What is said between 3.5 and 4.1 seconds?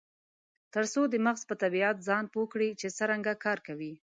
کوي.